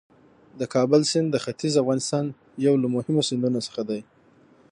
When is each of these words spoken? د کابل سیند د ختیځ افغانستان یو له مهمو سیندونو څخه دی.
د 0.59 0.61
کابل 0.73 1.01
سیند 1.11 1.27
د 1.31 1.35
ختیځ 1.43 1.73
افغانستان 1.81 2.25
یو 2.65 2.73
له 2.83 2.87
مهمو 2.95 3.21
سیندونو 3.29 3.59
څخه 3.67 3.81
دی. 3.89 4.01